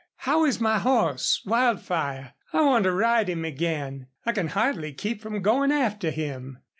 [0.31, 2.33] How is my horse, Wildfire?
[2.53, 4.07] I want to ride him again.
[4.25, 6.57] I can hardly keep from going after him."